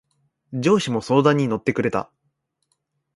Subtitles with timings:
[0.51, 2.09] 上司も相談に乗ってくれた。